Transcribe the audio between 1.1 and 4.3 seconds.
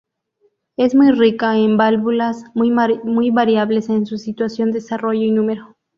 rica en válvulas, muy variables en su